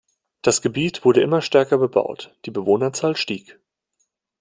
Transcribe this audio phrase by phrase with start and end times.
[0.41, 3.59] Das Gebiet wurde immer stärker bebaut, die Bewohnerzahl stieg.